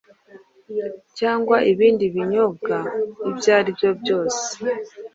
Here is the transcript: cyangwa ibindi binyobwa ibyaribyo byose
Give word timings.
cyangwa 1.17 1.57
ibindi 1.71 2.05
binyobwa 2.15 2.75
ibyaribyo 3.29 3.89
byose 4.01 4.45